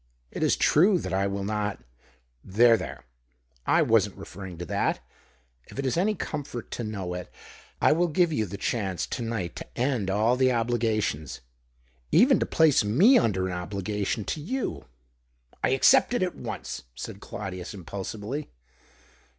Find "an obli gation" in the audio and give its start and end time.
13.47-14.25